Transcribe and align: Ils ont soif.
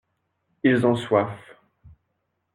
Ils 0.63 0.83
ont 0.87 0.95
soif. 0.95 1.39